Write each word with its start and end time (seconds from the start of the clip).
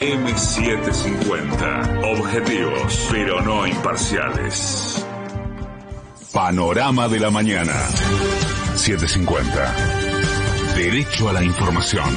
M750. 0.00 2.18
Objetivos, 2.18 3.08
pero 3.12 3.40
no 3.42 3.66
imparciales. 3.66 5.04
Panorama 6.32 7.06
de 7.06 7.20
la 7.20 7.30
mañana. 7.30 7.74
750. 8.76 9.74
Derecho 10.74 11.28
a 11.28 11.34
la 11.34 11.44
información. 11.44 12.08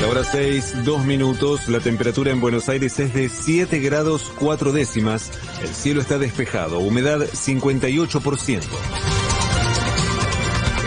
La 0.00 0.08
hora 0.08 0.24
6, 0.24 0.84
2 0.84 1.04
minutos. 1.04 1.68
La 1.68 1.78
temperatura 1.78 2.32
en 2.32 2.40
Buenos 2.40 2.68
Aires 2.68 2.98
es 2.98 3.14
de 3.14 3.28
7 3.28 3.78
grados 3.78 4.32
4 4.40 4.72
décimas. 4.72 5.30
El 5.62 5.68
cielo 5.68 6.00
está 6.00 6.18
despejado. 6.18 6.80
Humedad 6.80 7.20
58%. 7.20 8.64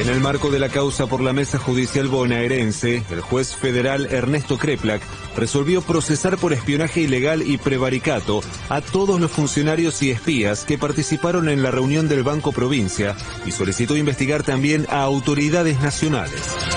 En 0.00 0.08
el 0.08 0.20
marco 0.20 0.50
de 0.50 0.58
la 0.58 0.70
causa 0.70 1.06
por 1.06 1.20
la 1.20 1.34
mesa 1.34 1.58
judicial 1.58 2.08
bonaerense, 2.08 3.04
el 3.10 3.20
juez 3.20 3.54
federal 3.54 4.06
Ernesto 4.06 4.56
Kreplak 4.56 5.02
resolvió 5.36 5.82
procesar 5.82 6.38
por 6.38 6.54
espionaje 6.54 7.02
ilegal 7.02 7.42
y 7.42 7.58
prevaricato 7.58 8.40
a 8.70 8.80
todos 8.80 9.20
los 9.20 9.30
funcionarios 9.30 10.02
y 10.02 10.10
espías 10.10 10.64
que 10.64 10.78
participaron 10.78 11.50
en 11.50 11.62
la 11.62 11.70
reunión 11.70 12.08
del 12.08 12.22
Banco 12.22 12.50
Provincia 12.50 13.14
y 13.44 13.50
solicitó 13.50 13.94
investigar 13.94 14.42
también 14.42 14.86
a 14.88 15.02
autoridades 15.02 15.78
nacionales. 15.82 16.69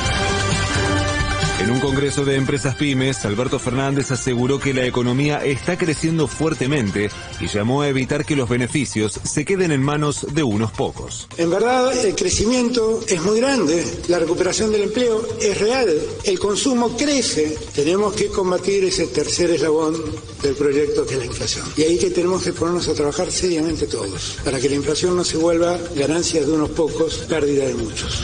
Un 1.74 1.80
congreso 1.80 2.24
de 2.24 2.36
empresas 2.36 2.76
pymes, 2.76 3.26
Alberto 3.26 3.58
Fernández 3.58 4.12
aseguró 4.12 4.60
que 4.60 4.76
la 4.76 4.86
economía 4.86 5.44
está 5.44 5.76
creciendo 5.76 6.28
fuertemente 6.28 7.10
y 7.40 7.48
llamó 7.48 7.82
a 7.82 7.88
evitar 7.88 8.26
que 8.26 8.36
los 8.36 8.48
beneficios 8.48 9.20
se 9.24 9.44
queden 9.44 9.72
en 9.72 9.82
manos 9.82 10.28
de 10.36 10.44
unos 10.44 10.72
pocos. 10.72 11.28
En 11.36 11.50
verdad, 11.50 11.92
el 12.06 12.14
crecimiento 12.14 13.00
es 13.08 13.20
muy 13.24 13.40
grande, 13.40 13.84
la 14.08 14.20
recuperación 14.20 14.72
del 14.72 14.84
empleo 14.84 15.28
es 15.42 15.60
real, 15.60 15.90
el 16.24 16.38
consumo 16.38 16.96
crece. 16.96 17.58
Tenemos 17.74 18.14
que 18.14 18.28
combatir 18.28 18.84
ese 18.84 19.08
tercer 19.08 19.50
eslabón 19.50 19.96
del 20.44 20.54
proyecto 20.54 21.08
que 21.08 21.16
es 21.16 21.20
la 21.22 21.26
inflación. 21.26 21.66
Y 21.76 21.82
ahí 21.82 21.98
que 21.98 22.12
tenemos 22.12 22.44
que 22.44 22.54
ponernos 22.54 22.88
a 22.88 22.94
trabajar 22.94 23.32
seriamente 23.32 23.88
todos, 23.88 24.38
para 24.46 24.60
que 24.60 24.70
la 24.70 24.76
inflación 24.76 25.16
no 25.16 25.24
se 25.24 25.38
vuelva 25.38 25.80
ganancia 25.96 26.46
de 26.46 26.52
unos 26.52 26.70
pocos, 26.70 27.16
pérdida 27.28 27.66
de 27.66 27.74
muchos. 27.74 28.22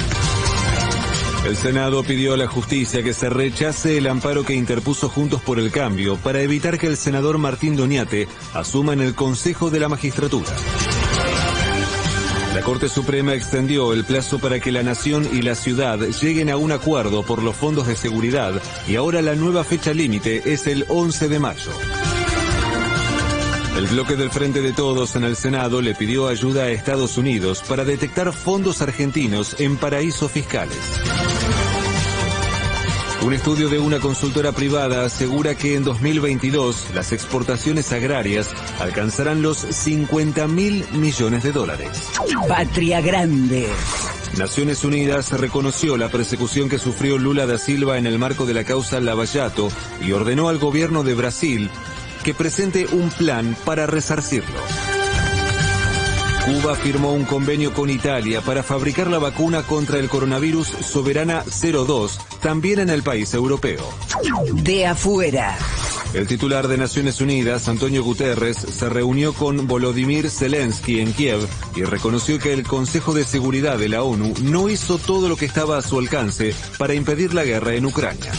El 1.45 1.55
Senado 1.55 2.03
pidió 2.03 2.33
a 2.33 2.37
la 2.37 2.47
justicia 2.47 3.01
que 3.01 3.13
se 3.13 3.29
rechace 3.29 3.97
el 3.97 4.07
amparo 4.07 4.43
que 4.43 4.53
interpuso 4.53 5.09
Juntos 5.09 5.41
por 5.41 5.57
el 5.59 5.71
Cambio 5.71 6.17
para 6.17 6.41
evitar 6.41 6.77
que 6.77 6.87
el 6.87 6.97
senador 6.97 7.37
Martín 7.37 7.75
Doñate 7.75 8.27
asuma 8.53 8.93
en 8.93 9.01
el 9.01 9.15
Consejo 9.15 9.69
de 9.69 9.79
la 9.79 9.89
Magistratura. 9.89 10.49
La 12.53 12.61
Corte 12.61 12.89
Suprema 12.89 13.35
extendió 13.35 13.93
el 13.93 14.03
plazo 14.03 14.39
para 14.39 14.59
que 14.59 14.71
la 14.71 14.83
Nación 14.83 15.27
y 15.31 15.41
la 15.41 15.55
ciudad 15.55 15.99
lleguen 15.99 16.49
a 16.49 16.57
un 16.57 16.71
acuerdo 16.71 17.23
por 17.23 17.41
los 17.41 17.55
fondos 17.55 17.87
de 17.87 17.95
seguridad 17.95 18.61
y 18.87 18.95
ahora 18.95 19.21
la 19.21 19.35
nueva 19.35 19.63
fecha 19.63 19.93
límite 19.93 20.51
es 20.51 20.67
el 20.67 20.85
11 20.89 21.29
de 21.29 21.39
mayo. 21.39 21.71
El 23.77 23.87
bloque 23.87 24.17
del 24.17 24.29
Frente 24.29 24.61
de 24.61 24.73
Todos 24.73 25.15
en 25.15 25.23
el 25.23 25.37
Senado 25.37 25.81
le 25.81 25.95
pidió 25.95 26.27
ayuda 26.27 26.63
a 26.63 26.69
Estados 26.69 27.17
Unidos 27.17 27.63
para 27.65 27.85
detectar 27.85 28.33
fondos 28.33 28.81
argentinos 28.81 29.55
en 29.59 29.77
paraísos 29.77 30.29
fiscales. 30.29 30.77
Un 33.21 33.33
estudio 33.33 33.67
de 33.67 33.79
una 33.79 33.99
consultora 33.99 34.53
privada 34.53 35.03
asegura 35.03 35.53
que 35.53 35.75
en 35.75 35.83
2022 35.83 36.91
las 36.95 37.11
exportaciones 37.11 37.91
agrarias 37.91 38.49
alcanzarán 38.79 39.41
los 39.41 39.57
50 39.57 40.47
mil 40.47 40.85
millones 40.93 41.43
de 41.43 41.51
dólares. 41.51 42.07
Patria 42.47 43.01
Grande. 43.01 43.67
Naciones 44.37 44.85
Unidas 44.85 45.33
reconoció 45.33 45.97
la 45.97 46.07
persecución 46.07 46.69
que 46.69 46.79
sufrió 46.79 47.17
Lula 47.17 47.45
da 47.45 47.57
Silva 47.57 47.97
en 47.97 48.07
el 48.07 48.19
marco 48.19 48.45
de 48.45 48.53
la 48.53 48.63
causa 48.63 49.01
Lavallato 49.01 49.69
y 50.01 50.13
ordenó 50.13 50.47
al 50.47 50.57
gobierno 50.57 51.03
de 51.03 51.13
Brasil 51.13 51.69
que 52.23 52.33
presente 52.33 52.87
un 52.91 53.09
plan 53.09 53.55
para 53.65 53.85
resarcirlo. 53.85 54.59
Cuba 56.49 56.73
firmó 56.73 57.13
un 57.13 57.25
convenio 57.25 57.71
con 57.75 57.91
Italia 57.91 58.41
para 58.41 58.63
fabricar 58.63 59.05
la 59.05 59.19
vacuna 59.19 59.61
contra 59.61 59.99
el 59.99 60.09
coronavirus 60.09 60.67
Soberana 60.67 61.43
02, 61.45 62.19
también 62.41 62.79
en 62.79 62.89
el 62.89 63.03
país 63.03 63.35
europeo. 63.35 63.87
De 64.53 64.87
afuera. 64.87 65.55
El 66.15 66.25
titular 66.25 66.67
de 66.67 66.79
Naciones 66.79 67.21
Unidas, 67.21 67.67
Antonio 67.67 68.03
Guterres, 68.03 68.57
se 68.57 68.89
reunió 68.89 69.33
con 69.33 69.67
Volodymyr 69.67 70.31
Zelensky 70.31 71.01
en 71.01 71.13
Kiev 71.13 71.47
y 71.75 71.83
reconoció 71.83 72.39
que 72.39 72.51
el 72.51 72.63
Consejo 72.63 73.13
de 73.13 73.25
Seguridad 73.25 73.77
de 73.77 73.89
la 73.89 74.01
ONU 74.01 74.33
no 74.41 74.69
hizo 74.69 74.97
todo 74.97 75.29
lo 75.29 75.35
que 75.35 75.45
estaba 75.45 75.77
a 75.77 75.83
su 75.83 75.99
alcance 75.99 76.55
para 76.79 76.95
impedir 76.95 77.35
la 77.35 77.43
guerra 77.43 77.75
en 77.75 77.85
Ucrania. 77.85 78.31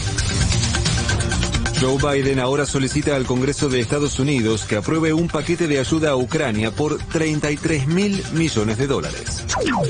Joe 1.81 1.97
Biden 1.97 2.39
ahora 2.39 2.67
solicita 2.67 3.15
al 3.15 3.25
Congreso 3.25 3.67
de 3.67 3.79
Estados 3.79 4.19
Unidos 4.19 4.65
que 4.65 4.75
apruebe 4.75 5.13
un 5.13 5.27
paquete 5.27 5.67
de 5.67 5.79
ayuda 5.79 6.11
a 6.11 6.15
Ucrania 6.15 6.69
por 6.69 6.99
33 6.99 7.87
mil 7.87 8.23
millones 8.33 8.77
de 8.77 8.85
dólares. 8.85 9.43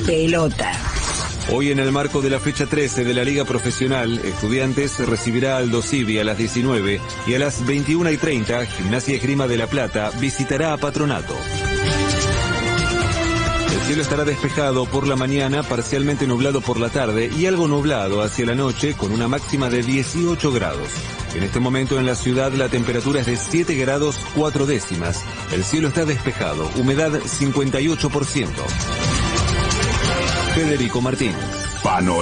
Pelota. 0.05 0.71
Hoy 1.51 1.69
en 1.69 1.79
el 1.79 1.91
marco 1.91 2.21
de 2.21 2.29
la 2.29 2.39
fecha 2.39 2.65
13 2.65 3.03
de 3.03 3.13
la 3.13 3.25
Liga 3.25 3.43
Profesional, 3.43 4.21
Estudiantes 4.23 5.05
recibirá 5.05 5.57
al 5.57 5.69
Dosivi 5.69 6.17
a 6.17 6.23
las 6.23 6.37
19 6.37 7.01
y 7.27 7.33
a 7.33 7.39
las 7.39 7.65
21 7.65 8.09
y 8.09 8.17
30, 8.17 8.65
Gimnasia 8.67 9.17
Esgrima 9.17 9.47
de 9.47 9.57
la 9.57 9.67
Plata 9.67 10.11
visitará 10.21 10.71
a 10.71 10.77
Patronato. 10.77 11.35
El 13.81 13.87
cielo 13.87 14.03
estará 14.03 14.23
despejado 14.23 14.85
por 14.85 15.07
la 15.07 15.15
mañana, 15.15 15.63
parcialmente 15.63 16.27
nublado 16.27 16.61
por 16.61 16.79
la 16.79 16.89
tarde 16.89 17.31
y 17.35 17.47
algo 17.47 17.67
nublado 17.67 18.21
hacia 18.21 18.45
la 18.45 18.55
noche 18.55 18.93
con 18.95 19.11
una 19.11 19.27
máxima 19.27 19.69
de 19.69 19.81
18 19.81 20.51
grados. 20.51 20.87
En 21.33 21.43
este 21.43 21.59
momento 21.59 21.99
en 21.99 22.05
la 22.05 22.15
ciudad 22.15 22.53
la 22.53 22.69
temperatura 22.69 23.21
es 23.21 23.25
de 23.25 23.35
7 23.35 23.73
grados 23.75 24.19
4 24.35 24.65
décimas. 24.67 25.25
El 25.51 25.63
cielo 25.63 25.87
está 25.89 26.05
despejado, 26.05 26.69
humedad 26.77 27.11
58%. 27.11 28.47
Federico 30.53 31.01
Martínez. 31.01 31.81